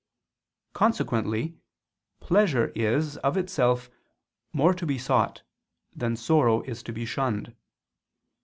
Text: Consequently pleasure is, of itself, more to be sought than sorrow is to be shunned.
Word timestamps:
Consequently 0.73 1.57
pleasure 2.19 2.69
is, 2.73 3.17
of 3.17 3.37
itself, 3.37 3.87
more 4.51 4.73
to 4.73 4.87
be 4.87 4.97
sought 4.97 5.43
than 5.95 6.15
sorrow 6.15 6.63
is 6.63 6.81
to 6.81 6.91
be 6.91 7.05
shunned. 7.05 7.55